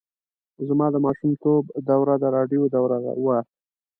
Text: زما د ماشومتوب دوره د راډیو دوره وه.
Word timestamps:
زما 0.67 0.87
د 0.91 0.95
ماشومتوب 1.05 1.63
دوره 1.89 2.13
د 2.19 2.25
راډیو 2.37 2.61
دوره 2.75 2.97
وه. 3.23 3.39